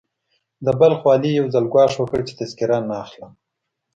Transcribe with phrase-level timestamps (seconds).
[0.65, 3.31] د بلخ والي يو ځل ګواښ وکړ چې تذکره نه اخلم.